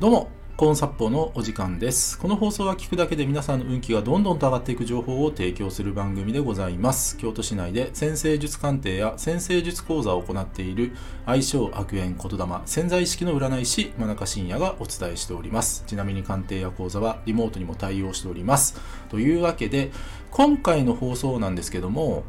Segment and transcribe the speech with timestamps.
[0.00, 2.20] どうも、コーンサッポーのお時間です。
[2.20, 7.18] この放送は聞くだけで皆さんの運気がどんどんと上がっていく情報を提供する番組でございます。
[7.18, 10.92] 京都市内で先生術鑑定や先生術講座を行っている
[11.26, 15.82] 相性悪縁言霊潜在意識の占い師真中信也がお伝えしております。
[15.88, 18.80] ちなみに鑑定や講座はリモートにも対応しております。
[19.08, 19.90] というわけで、
[20.30, 22.22] 今回の放送なんですけども、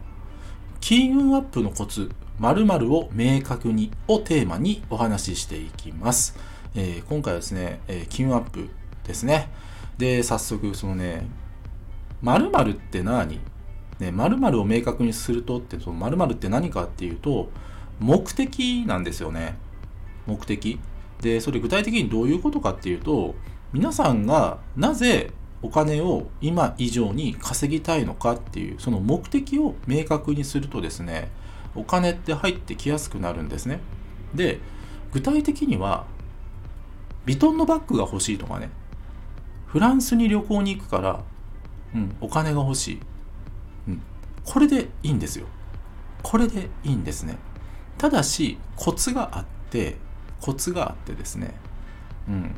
[0.81, 2.09] 金運アップのコツ
[2.39, 6.35] 〇〇を明確にをテーマにお話ししていきます。
[6.75, 8.69] えー今回はですね、えー金運アップ
[9.03, 9.49] ですね。
[9.97, 11.27] で、早速、そのね、
[12.21, 13.39] 〇〇って何？
[13.99, 17.49] ね、〇〇を明確にするとって、その〇〇って何かっていうと、
[17.99, 19.57] 目的なんですよね。
[20.27, 20.79] 目的。
[21.21, 23.35] で、それ具体的にどういうことかっていうと、
[23.73, 31.29] 皆さんがなぜお金を今以上に稼ぎたいのかっていう、その目的を明確にするとですね、
[31.75, 33.79] お金って入ってきやすくなるんですね。
[34.35, 34.59] で、
[35.11, 36.05] 具体的には、
[37.29, 38.71] ビトンのバッグが欲しいとかね、
[39.67, 41.23] フランスに旅行に行くから、
[41.93, 42.99] うん、お金が欲しい。
[43.87, 44.01] うん、
[44.43, 45.45] これでいいんですよ。
[46.23, 47.37] これでいいんですね。
[47.99, 49.97] ただし、コツがあって、
[50.41, 51.53] コツがあってですね、
[52.27, 52.55] うん、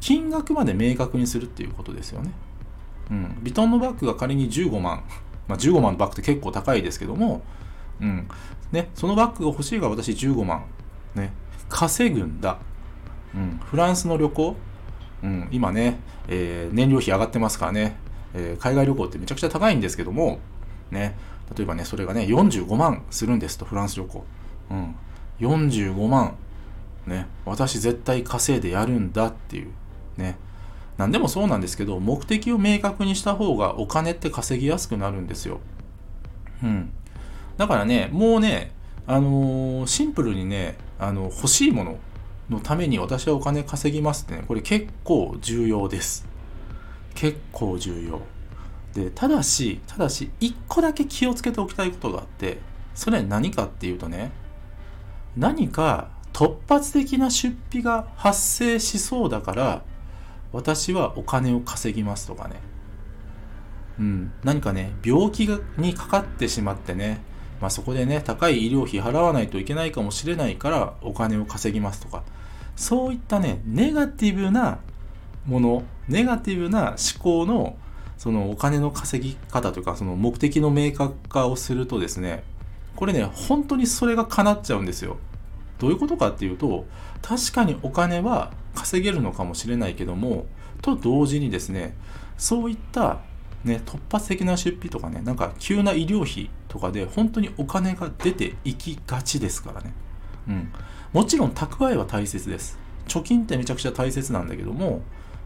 [0.00, 2.32] 金額まで明確にするっていうことですよね。
[3.10, 5.04] うん、ビトンのバッグが仮に15万、
[5.46, 7.42] まあ、15万のバッグって結構高いですけども、
[8.00, 8.26] うん。
[8.72, 10.64] ね、そのバッグが欲しいが私15万、
[11.14, 11.34] ね、
[11.68, 12.56] 稼ぐんだ、
[13.36, 14.56] うん、フランスの旅行、
[15.22, 15.98] うん、今ね、
[16.28, 17.96] えー燃料費上がってますからね、
[18.34, 20.38] えー海外旅行ってめちゃくちゃ高いんですけども、
[20.90, 21.16] ね、
[21.56, 24.24] 例えばね、それがね、45万するんですと、フランス旅行。
[24.70, 24.94] うん、
[25.40, 26.36] 45万、
[27.06, 29.68] ね、私絶対稼いでやるんだっていう、
[30.16, 30.36] ね。
[30.98, 35.60] 何でもそうなんですけど、目的を明確にした方がお金って稼ぎやすくなるんですよ。
[36.62, 36.90] うん。
[37.58, 38.72] だからね、もうね、
[39.06, 41.98] あのーシンプルにね、あの、欲しいもの
[42.50, 46.26] のために私はお金稼ぎますってね、これ結構重要です。
[47.14, 48.20] 結構重要。
[48.94, 52.58] で、ただし、ただし、一個だけ気をつけておきたいことがあって、
[52.94, 54.30] それは何かっていうとね、
[55.36, 59.82] 何か突発的な出費が発生しそうだから、
[60.52, 62.56] 私はお金を稼ぎますとかね。
[63.98, 67.20] うん、何かね、病気にかかってしまってね、
[67.60, 72.22] まあ、そこでね、高い医療費払わないといけないかもしれないから、お金を稼ぎますとか、
[72.76, 74.78] そういったね、ネガティブな
[75.46, 77.76] もの、ネガティブな思考の、
[78.18, 82.44] そのお金の稼ぎ方というか、その目的の明確化をするとですね、
[82.94, 85.16] これね、本当にそれが叶っちゃうんですよ。
[85.78, 86.86] どういうことかっていうと、
[87.22, 90.46] 確かにお金は稼げるのかもしれないけども、
[90.82, 91.94] と同時にですね、
[92.36, 93.20] そういった、
[93.64, 99.92] ね、突発的な出費とかね、なんか急な医療費とかで本当にお金が出ていきがちですからね。
[100.48, 100.72] うん。
[101.12, 102.78] もちろん蓄えは大切です。
[103.08, 105.02] 貯金ってめちゃくちゃ大切なんだけども、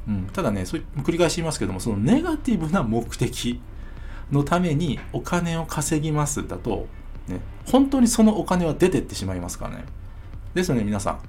[0.09, 3.61] うん、ただね、そう繰り返し言いますけども、そのネガティブな目的
[4.33, 6.87] のためにお金を稼ぎますだと、
[7.28, 9.84] ね、本当にそのお金は出てってしまいますからね。
[10.55, 11.21] ですよね、皆さん。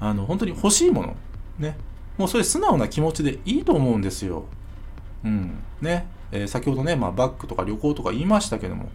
[0.00, 1.16] あの、本当に欲しいもの。
[1.58, 1.76] ね。
[2.16, 4.44] もうそれ素直な気持ちでいいと思うんですよ。
[5.24, 5.58] うん。
[5.80, 6.06] ね。
[6.30, 8.90] えー先ほどね、まあ、バッグとか旅行とか言いましたけども、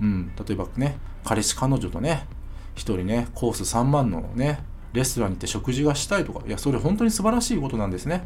[0.00, 0.32] うん。
[0.36, 2.26] 例えばね、彼氏彼女とね、
[2.74, 8.24] 一人ね、コース3万のね、レストランに行って食事がしたいとか、いや、それ本当に素晴らしいことなんですね。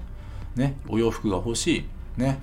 [0.57, 0.77] ね。
[0.89, 1.85] お洋服が欲しい。
[2.17, 2.39] ね。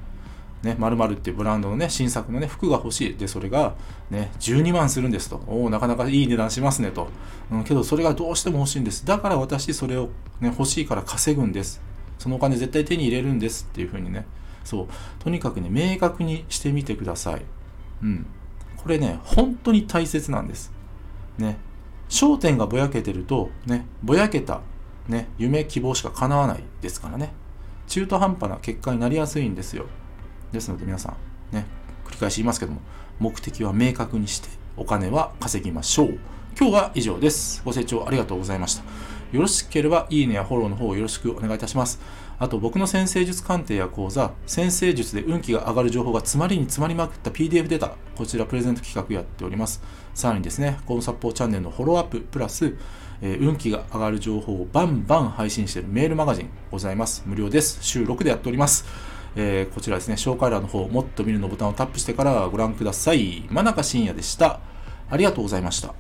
[0.64, 3.18] ね、〇〇っていうブランドのね、新作のね、服が欲しい。
[3.18, 3.74] で、それが、
[4.12, 5.42] ね、12万するんですと。
[5.48, 7.08] おお、なかなかいい値段しますねと。
[7.52, 9.04] うん、けど、それがどうしても欲しいんです。
[9.04, 10.10] だから私、それを、
[10.40, 11.82] ね、欲しいから稼ぐんです。
[12.20, 14.28] そのお金絶対手に入れるんですっていうふうにね、
[14.64, 17.42] そう、とにかくね、明確にしてみてください。
[18.04, 18.28] うん。
[18.78, 20.72] これね、本当に大切なんです。
[21.40, 21.58] ね。
[22.12, 24.62] 焦点がぼやけてると、ね、ぼやけた、
[25.08, 27.34] ね、夢、希望しか叶わないですからね。
[27.88, 29.86] 中途半端な結果になりやすいんですよ。
[30.52, 31.16] ですので皆さ
[31.52, 31.66] ん、ね、
[32.06, 32.82] 繰り返し言いますけども、
[33.18, 36.20] 目的は明確にしてお金は稼ぎましょう。
[36.60, 37.62] 今日は以上です。
[37.64, 38.84] ご清聴ありがとうございました。
[39.32, 42.02] よろしければいいねやフォローの方よろしくお願いいたします。
[42.42, 49.80] あと僕の先生術鑑定や講座、先生術で運気が上がる情報が詰まりに詰まりまくった PDF データ、こちらプレゼント企画やっております。
[50.16, 52.76] さらにですね、コンサポーチャンネルのフォローアッププラス、
[53.22, 57.22] えー運気が上がる情報をバンバン配信しているメールマガジンございます。
[57.28, 57.78] 無料です。
[57.82, 58.86] 週6でやっております。
[59.36, 63.46] えーこちらですね、紹介欄の方、もっと見るのボタンをタップしてからご覧ください。
[63.52, 64.62] 真中信也でした。
[65.12, 65.94] ありがとうございました。